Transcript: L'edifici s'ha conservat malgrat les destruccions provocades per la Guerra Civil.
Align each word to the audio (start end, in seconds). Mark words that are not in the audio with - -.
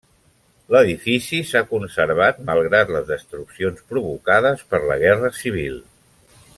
L'edifici 0.75 1.41
s'ha 1.49 1.61
conservat 1.73 2.41
malgrat 2.47 2.95
les 2.97 3.05
destruccions 3.11 3.85
provocades 3.93 4.65
per 4.73 4.81
la 4.93 4.97
Guerra 5.05 5.33
Civil. 5.43 5.79